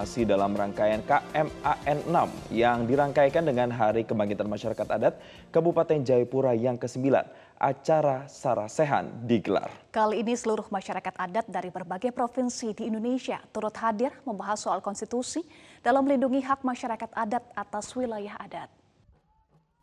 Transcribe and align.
masih 0.00 0.24
dalam 0.24 0.56
rangkaian 0.56 1.04
KMAN 1.04 2.08
6 2.08 2.56
yang 2.56 2.88
dirangkaikan 2.88 3.44
dengan 3.44 3.68
Hari 3.68 4.08
Kebangkitan 4.08 4.48
Masyarakat 4.48 4.88
Adat 4.88 5.20
Kabupaten 5.52 6.00
Jayapura 6.00 6.56
yang 6.56 6.80
ke-9. 6.80 7.20
Acara 7.60 8.24
Sarasehan 8.24 9.12
digelar. 9.28 9.68
Kali 9.92 10.24
ini 10.24 10.32
seluruh 10.32 10.64
masyarakat 10.72 11.12
adat 11.20 11.44
dari 11.52 11.68
berbagai 11.68 12.16
provinsi 12.16 12.72
di 12.72 12.88
Indonesia 12.88 13.36
turut 13.52 13.76
hadir 13.76 14.16
membahas 14.24 14.64
soal 14.64 14.80
konstitusi 14.80 15.44
dalam 15.84 16.08
melindungi 16.08 16.40
hak 16.40 16.64
masyarakat 16.64 17.12
adat 17.12 17.44
atas 17.52 17.92
wilayah 17.92 18.40
adat. 18.40 18.79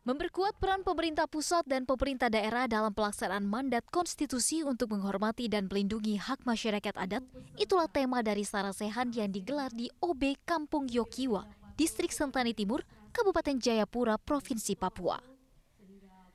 Memperkuat 0.07 0.55
peran 0.55 0.87
pemerintah 0.87 1.27
pusat 1.27 1.67
dan 1.67 1.83
pemerintah 1.83 2.31
daerah 2.31 2.63
dalam 2.63 2.95
pelaksanaan 2.95 3.43
mandat 3.43 3.83
konstitusi 3.91 4.63
untuk 4.63 4.95
menghormati 4.95 5.51
dan 5.51 5.67
melindungi 5.67 6.15
hak 6.15 6.47
masyarakat 6.47 6.95
adat, 6.95 7.27
itulah 7.59 7.91
tema 7.91 8.23
dari 8.23 8.47
Sarasehan 8.47 9.11
yang 9.11 9.27
digelar 9.35 9.67
di 9.75 9.91
OB 9.99 10.47
Kampung 10.47 10.87
Yokiwa, 10.87 11.43
Distrik 11.75 12.15
Sentani 12.15 12.55
Timur, 12.55 12.87
Kabupaten 13.11 13.59
Jayapura, 13.59 14.15
Provinsi 14.15 14.79
Papua. 14.79 15.19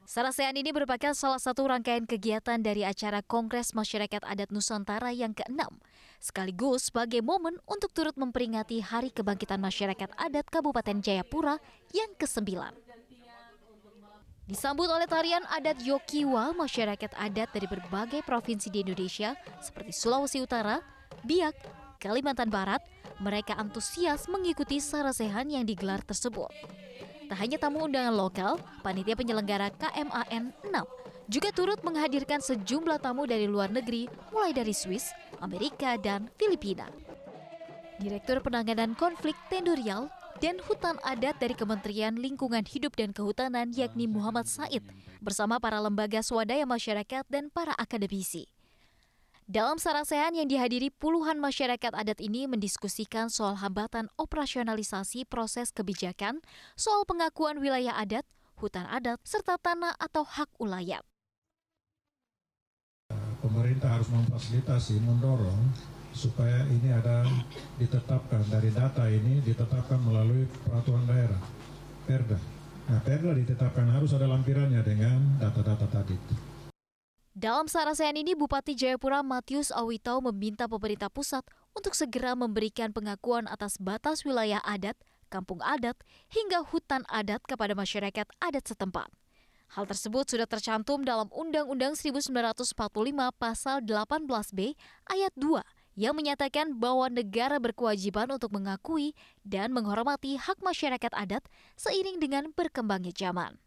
Sarasehan 0.05 0.53
ini 0.53 0.69
merupakan 0.69 1.17
salah 1.17 1.41
satu 1.41 1.65
rangkaian 1.65 2.05
kegiatan 2.05 2.61
dari 2.61 2.85
acara 2.85 3.25
Kongres 3.25 3.73
Masyarakat 3.73 4.21
Adat 4.29 4.53
Nusantara 4.53 5.17
yang 5.17 5.33
ke-6, 5.33 5.81
sekaligus 6.21 6.93
sebagai 6.93 7.25
momen 7.25 7.57
untuk 7.65 7.89
turut 7.97 8.21
memperingati 8.21 8.85
Hari 8.85 9.09
Kebangkitan 9.17 9.65
Masyarakat 9.65 10.13
Adat 10.21 10.53
Kabupaten 10.53 11.01
Jayapura 11.01 11.57
yang 11.97 12.13
ke-9. 12.21 12.92
Disambut 14.53 14.85
oleh 14.85 15.09
tarian 15.09 15.41
adat 15.49 15.81
Yokiwa, 15.81 16.53
masyarakat 16.53 17.17
adat 17.17 17.49
dari 17.57 17.65
berbagai 17.65 18.21
provinsi 18.21 18.69
di 18.69 18.85
Indonesia 18.85 19.33
seperti 19.65 19.97
Sulawesi 19.97 20.45
Utara, 20.45 20.77
Biak, 21.25 21.57
Kalimantan 21.97 22.53
Barat, 22.53 22.85
mereka 23.17 23.57
antusias 23.57 24.29
mengikuti 24.29 24.77
sarasehan 24.77 25.49
yang 25.49 25.65
digelar 25.65 26.05
tersebut. 26.05 26.53
Tak 27.33 27.39
hanya 27.41 27.57
tamu 27.57 27.89
undangan 27.89 28.13
lokal, 28.13 28.53
panitia 28.85 29.17
penyelenggara 29.17 29.73
KMAN 29.73 30.53
6 30.69 31.33
juga 31.33 31.49
turut 31.49 31.81
menghadirkan 31.81 32.45
sejumlah 32.45 33.01
tamu 33.01 33.25
dari 33.25 33.49
luar 33.49 33.73
negeri 33.73 34.05
mulai 34.37 34.53
dari 34.53 34.77
Swiss, 34.77 35.17
Amerika, 35.41 35.97
dan 35.97 36.29
Filipina. 36.37 36.93
Direktur 37.97 38.45
Penanganan 38.45 38.93
Konflik 39.01 39.33
Tendurial, 39.49 40.13
dan 40.39 40.63
hutan 40.65 40.97
adat 41.03 41.37
dari 41.37 41.53
Kementerian 41.53 42.17
Lingkungan 42.17 42.65
Hidup 42.65 42.95
dan 42.97 43.11
Kehutanan 43.13 43.75
yakni 43.75 44.09
Muhammad 44.09 44.49
Said 44.49 44.87
bersama 45.21 45.61
para 45.61 45.83
lembaga 45.83 46.23
swadaya 46.25 46.65
masyarakat 46.65 47.27
dan 47.29 47.51
para 47.53 47.77
akademisi. 47.77 48.49
Dalam 49.51 49.77
sarasehan 49.77 50.33
yang 50.39 50.49
dihadiri 50.49 50.95
puluhan 50.95 51.37
masyarakat 51.37 51.93
adat 51.93 52.23
ini 52.23 52.47
mendiskusikan 52.47 53.29
soal 53.29 53.59
hambatan 53.59 54.07
operasionalisasi 54.17 55.27
proses 55.29 55.75
kebijakan, 55.75 56.41
soal 56.79 57.03
pengakuan 57.05 57.59
wilayah 57.59 57.99
adat, 57.99 58.25
hutan 58.57 58.87
adat, 58.87 59.19
serta 59.27 59.59
tanah 59.59 59.93
atau 59.99 60.23
hak 60.23 60.49
ulayat. 60.63 61.03
Pemerintah 63.43 63.99
harus 63.99 64.07
memfasilitasi, 64.09 65.03
mendorong 65.03 65.59
supaya 66.13 66.65
ini 66.69 66.93
ada 66.93 67.25
ditetapkan 67.81 68.45
dari 68.53 68.69
data 68.71 69.09
ini 69.09 69.41
ditetapkan 69.41 69.99
melalui 70.05 70.45
peraturan 70.65 71.05
daerah 71.09 71.41
Perda. 72.05 72.39
Nah, 72.93 73.01
Perda 73.01 73.33
ditetapkan 73.33 73.89
harus 73.89 74.13
ada 74.13 74.29
lampirannya 74.29 74.85
dengan 74.85 75.41
data-data 75.41 75.89
tadi. 75.89 76.17
Dalam 77.33 77.65
sarasehan 77.65 78.13
ini, 78.13 78.37
Bupati 78.37 78.77
Jayapura 78.77 79.25
Matius 79.25 79.73
Awitau 79.73 80.21
meminta 80.21 80.69
pemerintah 80.69 81.09
pusat 81.09 81.41
untuk 81.73 81.97
segera 81.97 82.37
memberikan 82.37 82.93
pengakuan 82.93 83.49
atas 83.49 83.81
batas 83.81 84.29
wilayah 84.29 84.61
adat, 84.61 85.01
kampung 85.33 85.65
adat, 85.65 85.97
hingga 86.29 86.61
hutan 86.61 87.09
adat 87.09 87.41
kepada 87.49 87.73
masyarakat 87.73 88.29
adat 88.37 88.65
setempat. 88.69 89.09
Hal 89.73 89.89
tersebut 89.89 90.29
sudah 90.29 90.45
tercantum 90.45 91.01
dalam 91.01 91.33
Undang-Undang 91.33 91.97
1945 91.97 92.77
Pasal 93.41 93.81
18B 93.81 94.77
ayat 95.09 95.33
2 95.41 95.82
yang 95.93 96.17
menyatakan 96.17 96.73
bahwa 96.73 97.09
negara 97.13 97.61
berkewajiban 97.61 98.29
untuk 98.33 98.53
mengakui 98.53 99.13
dan 99.45 99.73
menghormati 99.73 100.41
hak 100.41 100.61
masyarakat 100.65 101.13
adat 101.13 101.45
seiring 101.77 102.17
dengan 102.17 102.49
berkembangnya 102.53 103.13
zaman. 103.13 103.61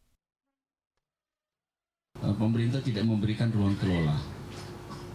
Eh, 2.24 2.36
pemerintah 2.40 2.80
tidak 2.80 3.04
memberikan 3.04 3.52
ruang 3.52 3.76
kelola, 3.78 4.16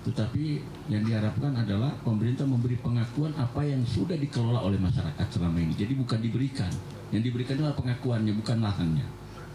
tetapi 0.05 0.61
yang 0.93 1.03
diharapkan 1.03 1.57
adalah 1.57 1.97
pemerintah 2.05 2.45
memberi 2.45 2.77
pengakuan 2.77 3.33
apa 3.41 3.65
yang 3.65 3.83
sudah 3.89 4.15
dikelola 4.21 4.61
oleh 4.63 4.77
masyarakat 4.77 5.27
selama 5.33 5.59
ini. 5.65 5.73
Jadi 5.75 5.93
bukan 5.97 6.21
diberikan, 6.21 6.71
yang 7.11 7.25
diberikan 7.25 7.57
adalah 7.57 7.75
pengakuannya, 7.75 8.37
bukan 8.37 8.61
lahannya. 8.61 9.07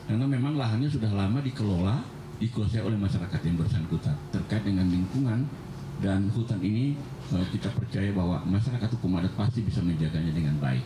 Karena 0.05 0.25
memang 0.25 0.53
lahannya 0.57 0.89
sudah 0.89 1.09
lama 1.09 1.41
dikelola, 1.41 2.01
dikuasai 2.37 2.83
oleh 2.83 2.99
masyarakat 2.99 3.39
yang 3.47 3.55
bersangkutan 3.55 4.15
terkait 4.35 4.63
dengan 4.67 4.85
lingkungan 4.91 5.47
dan 6.03 6.27
hutan 6.33 6.59
ini 6.59 6.95
eh, 7.31 7.45
kita 7.55 7.71
percaya 7.71 8.09
bahwa 8.11 8.43
masyarakat 8.47 8.89
hukum 8.99 9.15
adat 9.19 9.33
pasti 9.37 9.63
bisa 9.63 9.79
menjaganya 9.79 10.33
dengan 10.35 10.55
baik. 10.59 10.83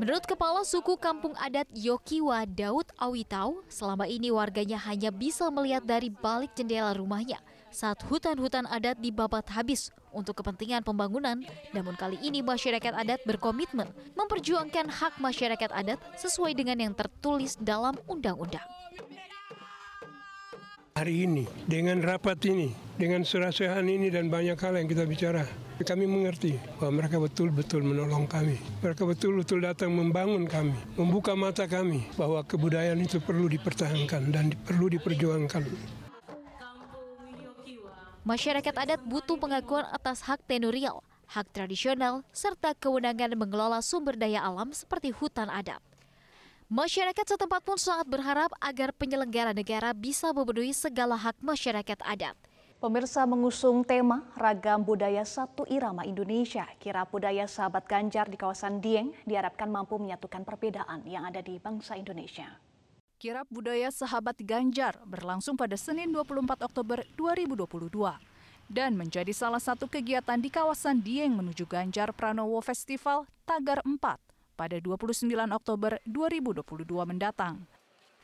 Menurut 0.00 0.24
Kepala 0.24 0.64
Suku 0.64 0.96
Kampung 0.96 1.36
Adat 1.36 1.68
Yokiwa 1.76 2.48
Daud 2.48 2.88
Awitau, 2.96 3.60
selama 3.68 4.08
ini 4.08 4.32
warganya 4.32 4.80
hanya 4.88 5.12
bisa 5.12 5.52
melihat 5.52 5.84
dari 5.84 6.08
balik 6.08 6.56
jendela 6.56 6.96
rumahnya 6.96 7.36
saat 7.68 8.00
hutan-hutan 8.08 8.64
adat 8.66 8.96
dibabat 8.98 9.46
habis 9.52 9.92
untuk 10.10 10.40
kepentingan 10.40 10.82
pembangunan. 10.82 11.44
Namun 11.76 12.00
kali 12.00 12.16
ini 12.24 12.40
masyarakat 12.40 12.96
adat 12.96 13.20
berkomitmen 13.28 13.92
memperjuangkan 14.16 14.88
hak 14.88 15.20
masyarakat 15.20 15.68
adat 15.68 16.00
sesuai 16.16 16.56
dengan 16.56 16.80
yang 16.80 16.94
tertulis 16.96 17.60
dalam 17.60 17.94
undang-undang 18.08 18.64
hari 21.00 21.24
ini, 21.24 21.48
dengan 21.64 22.04
rapat 22.04 22.36
ini, 22.44 22.76
dengan 23.00 23.24
serasahan 23.24 23.88
ini 23.88 24.12
dan 24.12 24.28
banyak 24.28 24.60
hal 24.60 24.76
yang 24.76 24.84
kita 24.84 25.08
bicara, 25.08 25.48
kami 25.80 26.04
mengerti 26.04 26.60
bahwa 26.76 27.00
mereka 27.00 27.16
betul-betul 27.16 27.80
menolong 27.80 28.28
kami. 28.28 28.60
Mereka 28.84 29.08
betul-betul 29.08 29.64
datang 29.64 29.96
membangun 29.96 30.44
kami, 30.44 30.76
membuka 31.00 31.32
mata 31.32 31.64
kami 31.64 32.04
bahwa 32.20 32.44
kebudayaan 32.44 33.00
itu 33.00 33.16
perlu 33.16 33.48
dipertahankan 33.48 34.28
dan 34.28 34.52
perlu 34.68 34.92
diperjuangkan. 34.92 35.64
Masyarakat 38.20 38.74
adat 38.76 39.00
butuh 39.00 39.40
pengakuan 39.40 39.88
atas 39.88 40.20
hak 40.28 40.44
tenurial, 40.44 41.00
hak 41.32 41.48
tradisional, 41.48 42.20
serta 42.28 42.76
kewenangan 42.76 43.32
mengelola 43.40 43.80
sumber 43.80 44.20
daya 44.20 44.44
alam 44.44 44.68
seperti 44.76 45.16
hutan 45.16 45.48
adat. 45.48 45.80
Masyarakat 46.70 47.34
setempat 47.34 47.66
pun 47.66 47.74
sangat 47.74 48.06
berharap 48.06 48.54
agar 48.62 48.94
penyelenggara 48.94 49.50
negara 49.50 49.90
bisa 49.90 50.30
memenuhi 50.30 50.70
segala 50.70 51.18
hak 51.18 51.42
masyarakat 51.42 51.98
adat. 51.98 52.38
Pemirsa 52.78 53.26
mengusung 53.26 53.82
tema 53.82 54.22
Ragam 54.38 54.86
Budaya 54.86 55.26
Satu 55.26 55.66
Irama 55.66 56.06
Indonesia. 56.06 56.70
Kira 56.78 57.02
budaya 57.10 57.50
sahabat 57.50 57.90
Ganjar 57.90 58.30
di 58.30 58.38
kawasan 58.38 58.78
Dieng 58.78 59.10
diharapkan 59.26 59.66
mampu 59.66 59.98
menyatukan 59.98 60.46
perbedaan 60.46 61.02
yang 61.10 61.26
ada 61.26 61.42
di 61.42 61.58
bangsa 61.58 61.98
Indonesia. 61.98 62.46
Kirap 63.18 63.50
Budaya 63.50 63.90
Sahabat 63.90 64.38
Ganjar 64.38 64.94
berlangsung 65.02 65.58
pada 65.58 65.74
Senin 65.74 66.14
24 66.14 66.70
Oktober 66.70 67.02
2022 67.18 67.90
dan 68.70 68.94
menjadi 68.94 69.34
salah 69.34 69.58
satu 69.58 69.90
kegiatan 69.90 70.38
di 70.38 70.54
kawasan 70.54 71.02
Dieng 71.02 71.34
menuju 71.34 71.66
Ganjar 71.66 72.14
Pranowo 72.14 72.62
Festival 72.62 73.26
Tagar 73.42 73.82
4 73.82 74.29
pada 74.60 74.76
29 74.76 75.24
Oktober 75.56 75.96
2022 76.04 76.84
mendatang. 77.08 77.64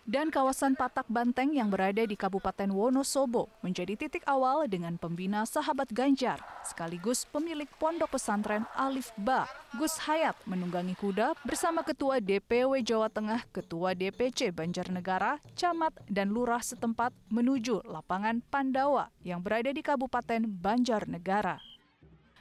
Dan 0.06 0.30
kawasan 0.30 0.78
Patak 0.78 1.10
Banteng 1.10 1.50
yang 1.50 1.66
berada 1.66 1.98
di 2.06 2.14
Kabupaten 2.14 2.70
Wonosobo 2.70 3.50
menjadi 3.58 3.98
titik 3.98 4.22
awal 4.22 4.70
dengan 4.70 4.94
pembina 4.94 5.42
Sahabat 5.42 5.90
Ganjar, 5.90 6.38
sekaligus 6.62 7.26
pemilik 7.26 7.66
pondok 7.82 8.14
pesantren 8.14 8.62
Alif 8.78 9.10
Ba, 9.18 9.50
Gus 9.74 9.98
Hayat 10.06 10.38
menunggangi 10.46 10.94
kuda 10.94 11.34
bersama 11.42 11.82
Ketua 11.82 12.22
DPW 12.22 12.86
Jawa 12.86 13.10
Tengah, 13.10 13.50
Ketua 13.50 13.98
DPC 13.98 14.54
Banjarnegara, 14.54 15.42
Camat, 15.58 15.98
dan 16.06 16.30
Lurah 16.30 16.62
setempat 16.62 17.10
menuju 17.26 17.82
lapangan 17.82 18.46
Pandawa 18.46 19.10
yang 19.26 19.42
berada 19.42 19.74
di 19.74 19.82
Kabupaten 19.82 20.46
Banjarnegara. 20.46 21.75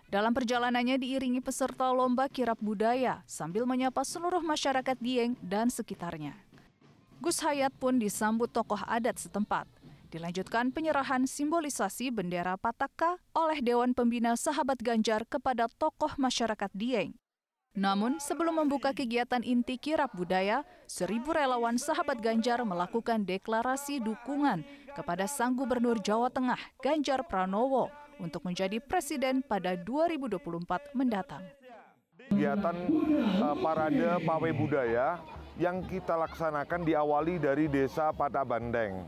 Dalam 0.06 0.38
perjalanannya 0.38 1.02
diiringi 1.02 1.42
peserta 1.42 1.90
lomba 1.90 2.30
kirap 2.30 2.62
budaya 2.62 3.26
sambil 3.26 3.66
menyapa 3.66 4.06
seluruh 4.06 4.42
masyarakat 4.46 4.98
Dieng 5.02 5.34
dan 5.42 5.74
sekitarnya. 5.74 6.38
Gus 7.18 7.42
Hayat 7.42 7.74
pun 7.74 7.98
disambut 7.98 8.54
tokoh 8.54 8.80
adat 8.86 9.18
setempat. 9.18 9.66
Dilanjutkan 10.14 10.70
penyerahan 10.70 11.26
simbolisasi 11.26 12.14
bendera 12.14 12.54
Pataka 12.56 13.18
oleh 13.34 13.60
Dewan 13.60 13.98
Pembina 13.98 14.38
Sahabat 14.38 14.78
Ganjar 14.80 15.26
kepada 15.26 15.66
tokoh 15.68 16.14
masyarakat 16.22 16.70
Dieng. 16.72 17.18
Namun, 17.76 18.24
sebelum 18.24 18.64
membuka 18.64 18.96
kegiatan 18.96 19.44
inti 19.44 19.76
kirap 19.76 20.16
budaya, 20.16 20.64
seribu 20.88 21.36
relawan 21.36 21.76
sahabat 21.76 22.24
Ganjar 22.24 22.64
melakukan 22.64 23.28
deklarasi 23.28 24.00
dukungan 24.00 24.64
kepada 24.96 25.28
Sang 25.28 25.52
Gubernur 25.60 26.00
Jawa 26.00 26.32
Tengah, 26.32 26.62
Ganjar 26.80 27.28
Pranowo, 27.28 27.92
untuk 28.20 28.46
menjadi 28.46 28.78
presiden 28.80 29.44
pada 29.44 29.76
2024 29.80 30.96
mendatang. 30.96 31.44
Kegiatan 32.32 32.76
uh, 33.44 33.56
parade 33.62 34.20
pawai 34.26 34.52
budaya 34.56 35.22
yang 35.56 35.80
kita 35.86 36.18
laksanakan 36.20 36.84
diawali 36.84 37.40
dari 37.40 37.72
desa 37.72 38.12
Padabandeng. 38.12 39.06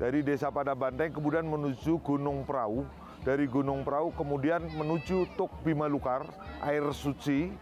Dari 0.00 0.24
desa 0.24 0.48
Padabandeng 0.48 1.12
kemudian 1.12 1.44
menuju 1.44 2.00
Gunung 2.00 2.48
Perahu, 2.48 2.88
dari 3.20 3.44
Gunung 3.44 3.84
Perahu 3.84 4.16
kemudian 4.16 4.64
menuju 4.72 5.36
Tuk 5.36 5.52
Bimalukar, 5.60 6.24
air 6.64 6.88
suci, 6.96 7.52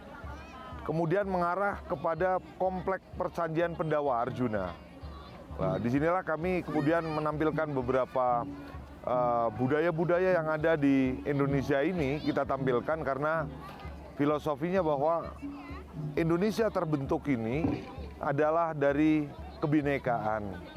kemudian 0.87 1.27
mengarah 1.27 1.83
kepada 1.83 2.39
komplek 2.57 3.03
persanjian 3.19 3.75
Pendawa 3.75 4.23
Arjuna. 4.23 4.71
Nah, 5.59 5.75
di 5.83 5.91
sinilah 5.91 6.23
kami 6.23 6.63
kemudian 6.63 7.03
menampilkan 7.03 7.75
beberapa 7.75 8.47
uh, 9.09 9.49
budaya-budaya 9.57 10.29
uh, 10.31 10.37
yang 10.37 10.49
ada 10.53 10.73
di 10.77 11.17
Indonesia 11.25 11.81
ini 11.81 12.21
kita 12.21 12.45
tampilkan 12.45 13.01
karena 13.01 13.49
filosofinya 14.21 14.85
bahwa 14.85 15.33
Indonesia 16.15 16.69
terbentuk 16.69 17.25
ini 17.33 17.83
adalah 18.21 18.77
dari 18.77 19.27
kebinekaan. 19.59 20.77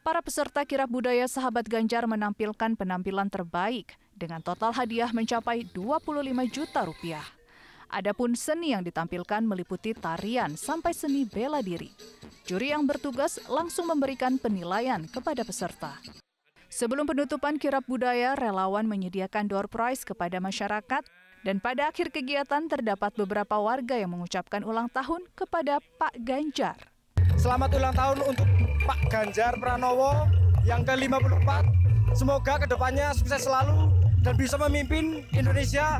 Para 0.00 0.24
peserta 0.24 0.64
kirap 0.64 0.88
budaya 0.88 1.28
sahabat 1.28 1.68
Ganjar 1.68 2.08
menampilkan 2.08 2.72
penampilan 2.72 3.28
terbaik 3.28 4.00
dengan 4.16 4.40
total 4.40 4.72
hadiah 4.72 5.12
mencapai 5.12 5.68
25 5.76 6.24
juta 6.48 6.88
rupiah. 6.88 7.26
Adapun 7.90 8.38
seni 8.38 8.72
yang 8.72 8.86
ditampilkan 8.86 9.42
meliputi 9.44 9.92
tarian 9.92 10.54
sampai 10.54 10.94
seni 10.94 11.26
bela 11.26 11.58
diri. 11.60 11.90
Juri 12.46 12.70
yang 12.72 12.86
bertugas 12.86 13.42
langsung 13.50 13.90
memberikan 13.90 14.38
penilaian 14.38 15.04
kepada 15.10 15.42
peserta. 15.42 15.98
Sebelum 16.70 17.02
penutupan 17.02 17.58
kirap 17.58 17.82
budaya, 17.90 18.38
relawan 18.38 18.86
menyediakan 18.86 19.50
door 19.50 19.66
prize 19.66 20.06
kepada 20.06 20.38
masyarakat 20.38 21.02
dan 21.42 21.58
pada 21.58 21.90
akhir 21.90 22.14
kegiatan 22.14 22.70
terdapat 22.70 23.10
beberapa 23.18 23.58
warga 23.58 23.98
yang 23.98 24.14
mengucapkan 24.14 24.62
ulang 24.62 24.86
tahun 24.86 25.26
kepada 25.34 25.82
Pak 25.98 26.22
Ganjar. 26.22 26.78
Selamat 27.34 27.74
ulang 27.74 27.90
tahun 27.90 28.22
untuk 28.22 28.46
Pak 28.86 29.00
Ganjar 29.10 29.58
Pranowo 29.58 30.30
yang 30.62 30.86
ke-54. 30.86 31.50
Semoga 32.14 32.62
ke 32.62 32.70
depannya 32.70 33.10
sukses 33.18 33.50
selalu 33.50 33.90
dan 34.22 34.38
bisa 34.38 34.54
memimpin 34.54 35.26
Indonesia 35.34 35.98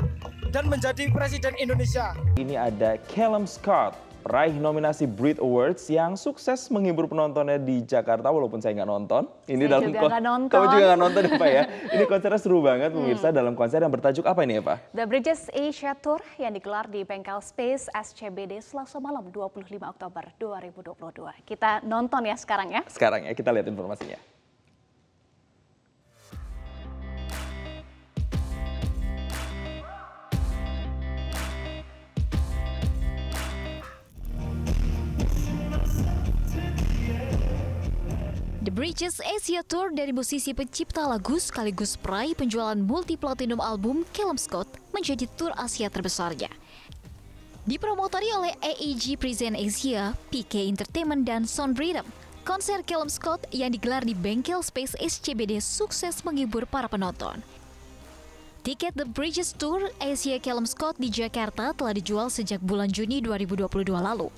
dan 0.55 0.71
menjadi 0.71 1.11
Presiden 1.11 1.51
Indonesia. 1.59 2.15
Ini 2.39 2.55
ada 2.55 2.95
Callum 3.11 3.43
Scott, 3.43 3.99
peraih 4.21 4.53
nominasi 4.53 5.09
Brit 5.09 5.41
Awards 5.41 5.89
yang 5.89 6.13
sukses 6.13 6.69
menghibur 6.69 7.09
penontonnya 7.09 7.57
di 7.57 7.81
Jakarta 7.81 8.29
walaupun 8.29 8.61
saya 8.61 8.77
nggak 8.77 8.89
nonton. 8.89 9.25
Ini 9.49 9.65
saya 9.65 9.71
dalam 9.73 9.89
juga 9.89 9.99
nggak 10.07 10.23
nonton. 10.23 10.55
Kamu 10.55 10.65
juga 10.69 10.85
nggak 10.85 11.01
nonton 11.01 11.21
ya 11.25 11.33
Pak 11.35 11.49
ya? 11.49 11.63
Ini 11.97 12.03
konsernya 12.05 12.39
seru 12.39 12.59
banget 12.61 12.89
pemirsa 12.93 13.27
hmm. 13.33 13.37
dalam 13.41 13.53
konser 13.57 13.81
yang 13.81 13.91
bertajuk 13.91 14.25
apa 14.29 14.39
ini 14.45 14.61
ya 14.61 14.63
Pak? 14.63 14.77
The 14.93 15.05
Bridges 15.09 15.49
Asia 15.49 15.97
Tour 15.97 16.21
yang 16.37 16.53
digelar 16.53 16.85
di 16.85 17.01
Bengkel 17.01 17.41
Space 17.41 17.89
SCBD 17.91 18.61
Selasa 18.61 19.01
malam 19.01 19.27
25 19.33 19.65
Oktober 19.81 20.23
2022. 20.37 21.49
Kita 21.49 21.81
nonton 21.81 22.21
ya 22.29 22.37
sekarang 22.37 22.69
ya? 22.71 22.81
Sekarang 22.85 23.25
ya, 23.25 23.33
kita 23.33 23.49
lihat 23.49 23.65
informasinya. 23.65 24.21
The 38.71 38.79
Bridges 38.79 39.19
Asia 39.19 39.67
Tour 39.67 39.91
dari 39.91 40.15
musisi 40.15 40.55
pencipta 40.55 41.03
lagu 41.03 41.35
sekaligus 41.35 41.99
peraih 41.99 42.31
penjualan 42.31 42.79
multi 42.79 43.19
platinum 43.19 43.59
album 43.59 44.07
Callum 44.15 44.39
Scott 44.39 44.63
menjadi 44.95 45.27
tour 45.35 45.51
Asia 45.59 45.91
terbesarnya. 45.91 46.47
Dipromotori 47.67 48.31
oleh 48.31 48.55
AEG 48.63 49.19
Present 49.19 49.59
Asia, 49.59 50.15
PK 50.31 50.71
Entertainment, 50.71 51.27
dan 51.27 51.43
Sound 51.43 51.83
Rhythm, 51.83 52.07
konser 52.47 52.79
Callum 52.87 53.11
Scott 53.11 53.43
yang 53.51 53.75
digelar 53.75 54.07
di 54.07 54.15
Bengkel 54.15 54.63
Space 54.63 54.95
SCBD 54.95 55.59
sukses 55.59 56.23
menghibur 56.23 56.63
para 56.63 56.87
penonton. 56.87 57.43
Tiket 58.63 58.95
The 58.95 59.03
Bridges 59.03 59.51
Tour 59.51 59.91
Asia 59.99 60.39
Callum 60.39 60.63
Scott 60.63 60.95
di 60.95 61.11
Jakarta 61.11 61.75
telah 61.75 61.91
dijual 61.91 62.31
sejak 62.31 62.63
bulan 62.63 62.87
Juni 62.87 63.19
2022 63.19 63.67
lalu. 63.99 64.31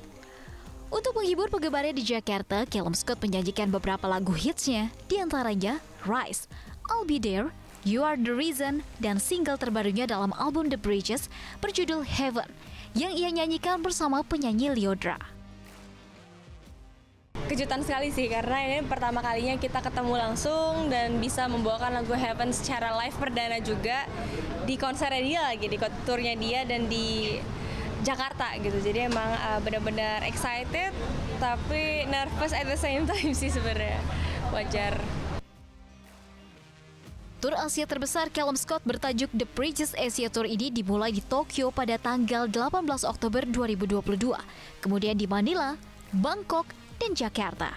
Untuk 0.94 1.18
menghibur 1.18 1.50
penggemarnya 1.50 1.90
di 1.90 2.06
Jakarta, 2.06 2.70
Callum 2.70 2.94
Scott 2.94 3.18
menyanyikan 3.18 3.66
beberapa 3.74 4.06
lagu 4.06 4.30
hitsnya, 4.30 4.94
di 5.10 5.18
antaranya 5.18 5.82
Rise, 6.06 6.46
I'll 6.86 7.02
Be 7.02 7.18
There, 7.18 7.50
You 7.82 8.06
Are 8.06 8.14
The 8.14 8.30
Reason, 8.30 8.86
dan 9.02 9.18
single 9.18 9.58
terbarunya 9.58 10.06
dalam 10.06 10.30
album 10.38 10.70
The 10.70 10.78
Bridges 10.78 11.34
berjudul 11.66 12.06
Heaven, 12.06 12.46
yang 12.94 13.10
ia 13.10 13.34
nyanyikan 13.34 13.82
bersama 13.82 14.22
penyanyi 14.22 14.70
Liodra. 14.70 15.18
Kejutan 17.50 17.82
sekali 17.82 18.14
sih 18.14 18.30
karena 18.30 18.62
ini 18.62 18.86
pertama 18.86 19.26
kalinya 19.26 19.58
kita 19.58 19.82
ketemu 19.82 20.14
langsung 20.14 20.94
dan 20.94 21.18
bisa 21.18 21.50
membawakan 21.50 22.06
lagu 22.06 22.14
Heaven 22.14 22.54
secara 22.54 22.94
live 23.02 23.18
perdana 23.18 23.58
juga 23.66 24.06
di 24.70 24.78
konsernya 24.78 25.26
dia 25.26 25.42
lagi 25.42 25.66
di 25.66 25.78
turnya 26.06 26.38
dia 26.38 26.62
dan 26.70 26.86
di 26.86 27.42
Jakarta 28.04 28.52
gitu 28.60 28.78
jadi 28.84 29.08
emang 29.08 29.26
uh, 29.26 29.60
benar-benar 29.64 30.22
excited 30.28 30.92
tapi 31.40 32.06
nervous 32.12 32.52
at 32.52 32.68
the 32.68 32.78
same 32.78 33.08
time 33.10 33.32
sih 33.32 33.50
sebenarnya 33.50 34.00
wajar 34.52 35.00
Tour 37.44 37.60
Asia 37.60 37.84
terbesar 37.84 38.32
Callum 38.32 38.56
Scott 38.56 38.88
bertajuk 38.88 39.28
The 39.36 39.44
Bridges 39.44 39.92
Asia 40.00 40.32
Tour 40.32 40.48
ini 40.48 40.72
dimulai 40.72 41.12
di 41.12 41.20
Tokyo 41.20 41.76
pada 41.76 42.00
tanggal 42.00 42.48
18 42.48 42.88
Oktober 43.04 43.44
2022, 43.44 44.00
kemudian 44.80 45.12
di 45.20 45.28
Manila, 45.28 45.76
Bangkok, 46.16 46.72
dan 47.04 47.12
Jakarta. 47.12 47.76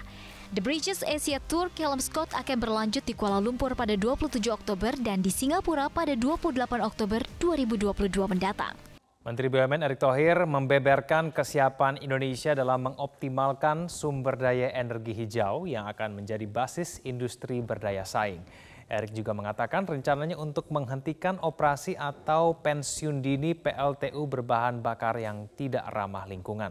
The 0.55 0.63
Bridges 0.63 1.03
Asia 1.03 1.43
Tour 1.51 1.75
Callum 1.75 1.99
Scott 1.99 2.31
akan 2.39 2.63
berlanjut 2.63 3.03
di 3.03 3.19
Kuala 3.19 3.43
Lumpur 3.43 3.75
pada 3.75 3.99
27 3.99 4.39
Oktober 4.55 4.95
dan 5.03 5.19
di 5.19 5.35
Singapura 5.35 5.91
pada 5.91 6.15
28 6.15 6.55
Oktober 6.87 7.27
2022 7.43 7.91
mendatang. 8.31 8.96
Menteri 9.27 9.51
BUMN 9.51 9.83
Erick 9.83 9.99
Thohir 9.99 10.47
membeberkan 10.47 11.35
kesiapan 11.35 11.99
Indonesia 11.99 12.55
dalam 12.55 12.87
mengoptimalkan 12.87 13.91
sumber 13.91 14.39
daya 14.39 14.71
energi 14.71 15.19
hijau 15.19 15.67
yang 15.67 15.91
akan 15.91 16.23
menjadi 16.23 16.47
basis 16.47 17.03
industri 17.03 17.59
berdaya 17.59 18.07
saing. 18.07 18.47
Erick 18.87 19.11
juga 19.11 19.35
mengatakan 19.35 19.83
rencananya 19.83 20.39
untuk 20.39 20.71
menghentikan 20.71 21.43
operasi 21.43 21.99
atau 21.99 22.63
pensiun 22.63 23.19
dini 23.19 23.59
PLTU 23.59 24.31
berbahan 24.31 24.79
bakar 24.79 25.19
yang 25.19 25.51
tidak 25.59 25.91
ramah 25.91 26.23
lingkungan. 26.31 26.71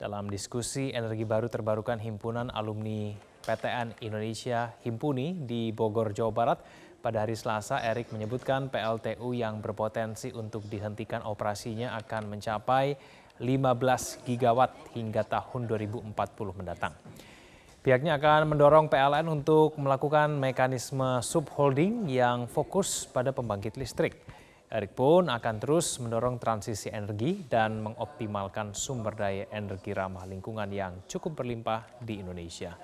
Dalam 0.00 0.32
diskusi 0.32 0.88
energi 0.88 1.28
baru 1.28 1.52
terbarukan 1.52 2.00
Himpunan 2.00 2.48
Alumni 2.48 3.12
PTN 3.44 4.00
Indonesia 4.00 4.72
Himpuni 4.88 5.36
di 5.44 5.68
Bogor, 5.68 6.16
Jawa 6.16 6.32
Barat, 6.32 6.58
pada 7.02 7.26
hari 7.26 7.34
Selasa, 7.34 7.82
Erik 7.82 8.14
menyebutkan 8.14 8.70
PLTU 8.70 9.34
yang 9.34 9.58
berpotensi 9.58 10.30
untuk 10.30 10.62
dihentikan 10.70 11.26
operasinya 11.26 11.98
akan 11.98 12.38
mencapai 12.38 12.94
15 13.42 14.22
gigawatt 14.22 14.94
hingga 14.94 15.26
tahun 15.26 15.66
2040 15.66 16.14
mendatang. 16.54 16.94
Pihaknya 17.82 18.14
akan 18.14 18.54
mendorong 18.54 18.86
PLN 18.86 19.26
untuk 19.26 19.74
melakukan 19.74 20.38
mekanisme 20.38 21.18
subholding 21.18 22.06
yang 22.06 22.46
fokus 22.46 23.10
pada 23.10 23.34
pembangkit 23.34 23.74
listrik. 23.74 24.22
Erik 24.70 24.94
pun 24.94 25.26
akan 25.26 25.58
terus 25.58 25.98
mendorong 25.98 26.38
transisi 26.38 26.88
energi 26.94 27.42
dan 27.50 27.82
mengoptimalkan 27.82 28.72
sumber 28.78 29.18
daya 29.18 29.50
energi 29.50 29.90
ramah 29.90 30.24
lingkungan 30.24 30.70
yang 30.70 31.02
cukup 31.10 31.42
berlimpah 31.42 31.98
di 31.98 32.22
Indonesia. 32.22 32.78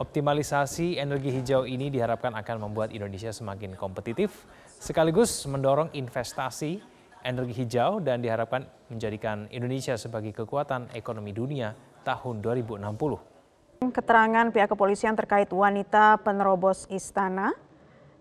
Optimalisasi 0.00 0.96
energi 0.96 1.28
hijau 1.28 1.68
ini 1.68 1.92
diharapkan 1.92 2.32
akan 2.32 2.56
membuat 2.72 2.88
Indonesia 2.88 3.28
semakin 3.36 3.76
kompetitif, 3.76 4.48
sekaligus 4.80 5.44
mendorong 5.44 5.92
investasi 5.92 6.80
energi 7.20 7.52
hijau 7.52 8.00
dan 8.00 8.24
diharapkan 8.24 8.64
menjadikan 8.88 9.44
Indonesia 9.52 10.00
sebagai 10.00 10.32
kekuatan 10.32 10.88
ekonomi 10.96 11.36
dunia 11.36 11.76
tahun 12.00 12.40
2060. 12.40 13.92
Keterangan 13.92 14.48
pihak 14.48 14.72
kepolisian 14.72 15.12
terkait 15.20 15.52
wanita 15.52 16.16
penerobos 16.24 16.88
istana, 16.88 17.52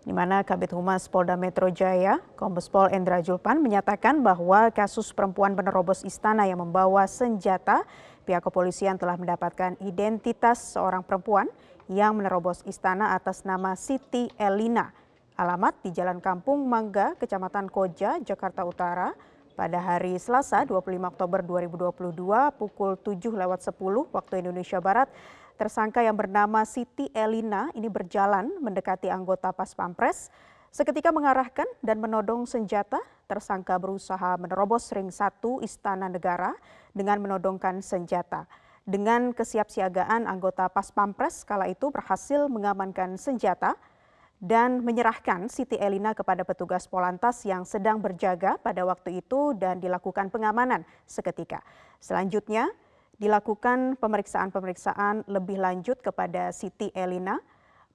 di 0.03 0.12
mana 0.12 0.43
Kabit 0.43 0.75
Humas 0.75 1.07
Polda 1.07 1.39
Metro 1.39 1.71
Jaya, 1.71 2.19
Kombes 2.36 2.67
Pol 2.67 2.91
Endra 2.91 3.24
Julpan 3.24 3.63
menyatakan 3.63 4.19
bahwa 4.19 4.67
kasus 4.75 5.15
perempuan 5.15 5.55
penerobos 5.55 6.03
istana 6.03 6.43
yang 6.43 6.59
membawa 6.59 7.07
senjata, 7.07 7.88
pihak 8.29 8.45
kepolisian 8.45 9.01
telah 9.01 9.17
mendapatkan 9.17 9.74
identitas 9.81 10.77
seorang 10.77 11.01
perempuan 11.01 11.50
yang 11.89 12.13
menerobos 12.13 12.62
istana 12.69 13.17
atas 13.17 13.41
nama 13.41 13.74
Siti 13.74 14.29
Elina. 14.38 14.93
Alamat 15.33 15.81
di 15.81 15.89
Jalan 15.89 16.21
Kampung 16.21 16.62
Mangga, 16.69 17.17
Kecamatan 17.17 17.74
Koja, 17.74 18.21
Jakarta 18.21 18.62
Utara 18.69 19.17
pada 19.57 19.81
hari 19.81 20.13
Selasa 20.21 20.62
25 20.62 21.09
Oktober 21.09 21.41
2022 21.41 22.53
pukul 22.53 23.01
7 23.01 23.17
lewat 23.33 23.65
10 23.65 24.13
waktu 24.13 24.33
Indonesia 24.45 24.77
Barat. 24.77 25.09
Tersangka 25.57 26.05
yang 26.05 26.13
bernama 26.13 26.62
Siti 26.69 27.09
Elina 27.17 27.74
ini 27.74 27.89
berjalan 27.89 28.62
mendekati 28.62 29.09
anggota 29.09 29.50
Pas 29.50 29.74
Pampres 29.74 30.29
Seketika 30.69 31.09
mengarahkan 31.09 31.65
dan 31.81 31.97
menodong 31.97 32.45
senjata, 32.45 33.01
tersangka 33.25 33.81
berusaha 33.81 34.38
menerobos 34.38 34.93
ring 34.93 35.09
satu 35.09 35.57
Istana 35.65 36.05
Negara 36.13 36.53
dengan 36.93 37.17
menodongkan 37.25 37.81
senjata. 37.81 38.45
Dengan 38.85 39.33
kesiapsiagaan 39.33 40.29
anggota 40.29 40.69
Pas 40.69 40.93
Pampres 40.93 41.41
kala 41.41 41.69
itu 41.69 41.89
berhasil 41.89 42.45
mengamankan 42.45 43.17
senjata 43.17 43.77
dan 44.38 44.85
menyerahkan 44.85 45.49
Siti 45.49 45.73
Elina 45.77 46.13
kepada 46.13 46.45
petugas 46.45 46.85
Polantas 46.85 47.41
yang 47.49 47.65
sedang 47.65 47.97
berjaga 47.97 48.61
pada 48.61 48.85
waktu 48.85 49.25
itu 49.25 49.57
dan 49.57 49.81
dilakukan 49.81 50.29
pengamanan 50.29 50.85
seketika. 51.09 51.65
Selanjutnya 51.97 52.69
dilakukan 53.17 53.97
pemeriksaan-pemeriksaan 53.97 55.25
lebih 55.27 55.57
lanjut 55.59 55.97
kepada 55.99 56.53
Siti 56.53 56.93
Elina 56.93 57.41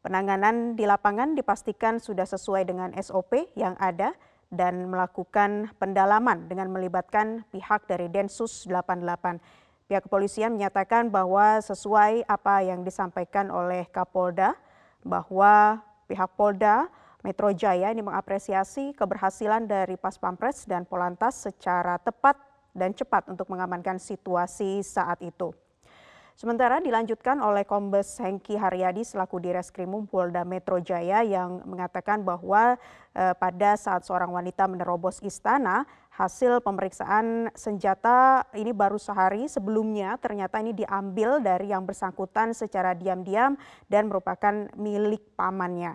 Penanganan 0.04 0.76
di 0.76 0.84
lapangan 0.84 1.32
dipastikan 1.32 1.96
sudah 1.96 2.28
sesuai 2.28 2.68
dengan 2.68 2.92
SOP 2.92 3.48
yang 3.56 3.72
ada 3.80 4.12
dan 4.52 4.92
melakukan 4.92 5.72
pendalaman 5.80 6.44
dengan 6.44 6.68
melibatkan 6.68 7.40
pihak 7.48 7.88
dari 7.88 8.12
Densus 8.12 8.68
88. 8.68 9.40
Pihak 9.88 10.04
kepolisian 10.04 10.60
menyatakan 10.60 11.08
bahwa 11.08 11.56
sesuai 11.56 12.28
apa 12.28 12.60
yang 12.60 12.84
disampaikan 12.84 13.48
oleh 13.48 13.88
Kapolda 13.88 14.52
bahwa 15.00 15.80
pihak 16.04 16.36
Polda 16.36 16.92
Metro 17.24 17.48
Jaya 17.56 17.88
ini 17.88 18.04
mengapresiasi 18.04 18.92
keberhasilan 18.92 19.64
dari 19.64 19.96
Pas 19.96 20.20
Pampres 20.20 20.68
dan 20.68 20.84
Polantas 20.84 21.48
secara 21.48 21.96
tepat 21.96 22.36
dan 22.76 22.92
cepat 22.92 23.24
untuk 23.32 23.48
mengamankan 23.48 23.96
situasi 23.96 24.84
saat 24.84 25.24
itu. 25.24 25.63
Sementara 26.34 26.82
dilanjutkan 26.82 27.38
oleh 27.38 27.62
Kombes 27.62 28.18
Hengki 28.18 28.58
Haryadi 28.58 29.06
selaku 29.06 29.38
Direskrimum 29.38 30.10
Polda 30.10 30.42
Metro 30.42 30.82
Jaya 30.82 31.22
yang 31.22 31.62
mengatakan 31.62 32.26
bahwa 32.26 32.74
eh, 33.14 33.34
pada 33.38 33.78
saat 33.78 34.02
seorang 34.02 34.34
wanita 34.34 34.66
menerobos 34.66 35.22
istana, 35.22 35.86
hasil 36.10 36.58
pemeriksaan 36.58 37.54
senjata 37.54 38.50
ini 38.50 38.74
baru 38.74 38.98
sehari 38.98 39.46
sebelumnya 39.46 40.18
ternyata 40.18 40.58
ini 40.58 40.74
diambil 40.74 41.38
dari 41.38 41.70
yang 41.70 41.86
bersangkutan 41.86 42.50
secara 42.50 42.98
diam-diam 42.98 43.54
dan 43.86 44.10
merupakan 44.10 44.70
milik 44.74 45.22
pamannya 45.38 45.94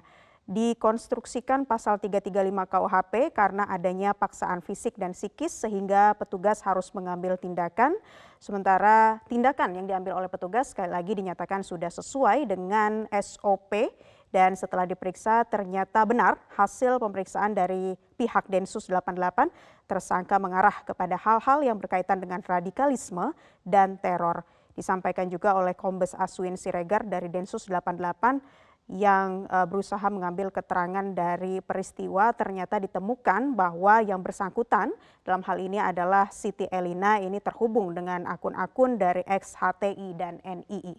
dikonstruksikan 0.50 1.70
pasal 1.70 2.02
335 2.02 2.34
KUHP 2.66 3.14
karena 3.38 3.70
adanya 3.70 4.18
paksaan 4.18 4.66
fisik 4.66 4.98
dan 4.98 5.14
psikis 5.14 5.54
sehingga 5.54 6.18
petugas 6.18 6.66
harus 6.66 6.90
mengambil 6.98 7.38
tindakan. 7.38 7.94
Sementara 8.42 9.22
tindakan 9.30 9.78
yang 9.78 9.86
diambil 9.86 10.18
oleh 10.18 10.26
petugas 10.26 10.74
sekali 10.74 10.90
lagi 10.90 11.14
dinyatakan 11.14 11.62
sudah 11.62 11.94
sesuai 11.94 12.50
dengan 12.50 13.06
SOP 13.14 13.94
dan 14.34 14.58
setelah 14.58 14.90
diperiksa 14.90 15.46
ternyata 15.46 16.02
benar 16.02 16.42
hasil 16.58 16.98
pemeriksaan 16.98 17.54
dari 17.54 17.94
pihak 18.18 18.50
Densus 18.50 18.90
88 18.90 19.54
tersangka 19.86 20.42
mengarah 20.42 20.82
kepada 20.82 21.14
hal-hal 21.14 21.62
yang 21.62 21.78
berkaitan 21.78 22.18
dengan 22.18 22.42
radikalisme 22.42 23.38
dan 23.62 24.02
teror. 24.02 24.42
Disampaikan 24.74 25.30
juga 25.30 25.54
oleh 25.54 25.76
Kombes 25.76 26.16
Aswin 26.16 26.58
Siregar 26.58 27.06
dari 27.06 27.28
Densus 27.28 27.68
88 27.68 28.69
yang 28.90 29.46
uh, 29.54 29.70
berusaha 29.70 30.02
mengambil 30.10 30.50
keterangan 30.50 31.06
dari 31.14 31.62
peristiwa 31.62 32.34
ternyata 32.34 32.82
ditemukan 32.82 33.54
bahwa 33.54 34.02
yang 34.02 34.18
bersangkutan 34.26 34.90
dalam 35.22 35.46
hal 35.46 35.62
ini 35.62 35.78
adalah 35.78 36.34
Siti 36.34 36.66
Elina 36.74 37.22
ini 37.22 37.38
terhubung 37.38 37.94
dengan 37.94 38.26
akun-akun 38.26 38.98
dari 38.98 39.22
XHTI 39.30 40.10
dan 40.18 40.42
NII. 40.42 40.98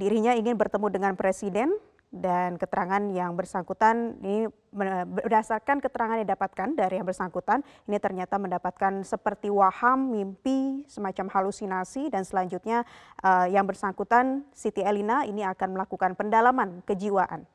Dirinya 0.00 0.32
ingin 0.32 0.56
bertemu 0.56 0.88
dengan 0.88 1.12
presiden 1.12 1.72
dan 2.14 2.54
keterangan 2.56 3.02
yang 3.10 3.34
bersangkutan 3.34 4.16
ini 4.22 4.46
berdasarkan 5.06 5.80
keterangan 5.80 6.20
yang 6.20 6.26
didapatkan 6.28 6.68
dari 6.76 7.00
yang 7.00 7.08
bersangkutan 7.08 7.64
ini 7.88 7.96
ternyata 7.96 8.36
mendapatkan 8.36 9.02
seperti 9.02 9.48
waham, 9.48 10.12
mimpi, 10.12 10.84
semacam 10.86 11.32
halusinasi 11.32 12.12
dan 12.12 12.22
selanjutnya 12.22 12.84
uh, 13.24 13.48
yang 13.48 13.64
bersangkutan 13.64 14.46
Siti 14.52 14.84
Elina 14.84 15.24
ini 15.24 15.42
akan 15.42 15.74
melakukan 15.74 16.14
pendalaman 16.14 16.84
kejiwaan 16.84 17.48